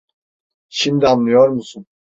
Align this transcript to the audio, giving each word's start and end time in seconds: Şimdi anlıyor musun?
Şimdi 0.69 1.07
anlıyor 1.07 1.49
musun? 1.49 1.85